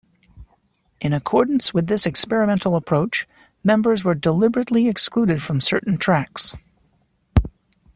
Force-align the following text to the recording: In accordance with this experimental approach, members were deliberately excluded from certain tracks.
In 0.99 1.13
accordance 1.13 1.75
with 1.75 1.85
this 1.85 2.07
experimental 2.07 2.75
approach, 2.75 3.27
members 3.63 4.03
were 4.03 4.15
deliberately 4.15 4.87
excluded 4.87 5.43
from 5.43 5.61
certain 5.61 5.99
tracks. 5.99 6.55